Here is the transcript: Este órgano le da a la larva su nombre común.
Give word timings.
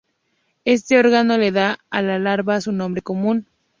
Este 0.65 0.97
órgano 0.97 1.37
le 1.37 1.51
da 1.51 1.77
a 1.91 2.01
la 2.01 2.17
larva 2.17 2.59
su 2.59 2.71
nombre 2.71 3.03
común. 3.03 3.45